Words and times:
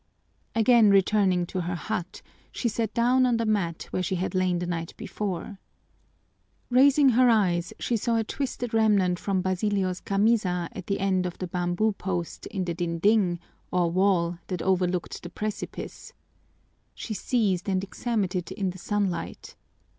Again 0.55 0.89
returning 0.89 1.45
to 1.45 1.61
her 1.61 1.75
hut, 1.75 2.23
she 2.51 2.67
sat 2.67 2.91
down 2.95 3.23
on 3.27 3.37
the 3.37 3.45
mat 3.45 3.83
where 3.91 4.01
she 4.01 4.15
had 4.15 4.33
lain 4.33 4.57
the 4.57 4.65
night 4.65 4.95
before. 4.97 5.59
Raising 6.71 7.09
her 7.09 7.29
eyes, 7.29 7.71
she 7.77 7.95
saw 7.97 8.15
a 8.15 8.23
twisted 8.23 8.73
remnant 8.73 9.19
from 9.19 9.43
Basilio's 9.43 9.99
camisa 10.01 10.69
at 10.71 10.87
the 10.87 10.99
end 10.99 11.27
of 11.27 11.37
the 11.37 11.45
bamboo 11.45 11.91
post 11.91 12.47
in 12.47 12.65
the 12.65 12.73
dinding, 12.73 13.37
or 13.69 13.91
wall, 13.91 14.39
that 14.47 14.63
overlooked 14.63 15.21
the 15.21 15.29
precipice. 15.29 16.13
She 16.95 17.13
seized 17.13 17.69
and 17.69 17.83
examined 17.83 18.33
it 18.35 18.51
in 18.51 18.71
the 18.71 18.79
sunlight. 18.79 19.55